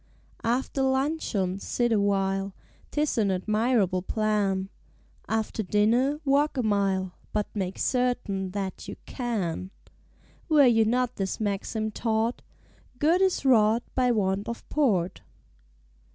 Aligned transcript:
_"After 0.43 0.81
luncheon 0.81 1.59
sit 1.59 1.91
awhile, 1.91 2.55
'Tis 2.89 3.19
an 3.19 3.29
admirable 3.29 4.01
plan; 4.01 4.69
After 5.29 5.61
dinner 5.61 6.19
walk 6.25 6.57
a 6.57 6.63
mile 6.63 7.13
But 7.33 7.45
make 7.55 7.77
certain 7.77 8.49
that 8.49 8.87
you 8.87 8.95
can. 9.05 9.69
(Were 10.49 10.65
you 10.65 10.85
not 10.85 11.17
this 11.17 11.39
maxim 11.39 11.91
taught; 11.91 12.41
"Good 12.97 13.21
is 13.21 13.45
Wrought 13.45 13.83
by 13.93 14.09
want 14.09 14.49
of 14.49 14.67
Port.") 14.69 15.21